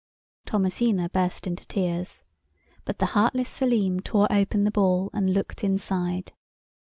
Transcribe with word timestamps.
Thomasina 0.47 1.09
burst 1.09 1.45
into 1.45 1.67
tears—but 1.67 2.97
the 2.97 3.05
heartless 3.13 3.49
Selim 3.49 3.99
tore 3.99 4.25
open 4.33 4.63
the 4.63 4.71
Ball, 4.71 5.11
and 5.13 5.31
looked 5.31 5.63
inside. 5.63 6.33